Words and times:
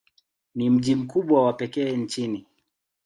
Ni 0.55 0.69
mji 0.69 0.95
mkubwa 0.95 1.43
wa 1.45 1.53
pekee 1.53 1.91
nchini. 1.97 2.45